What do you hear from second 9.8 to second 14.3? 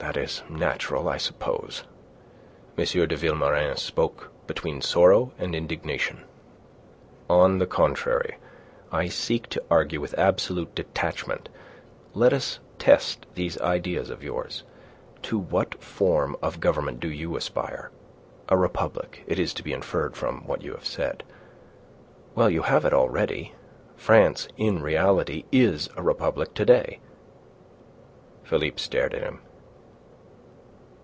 with absolute detachment. Let us test these ideas of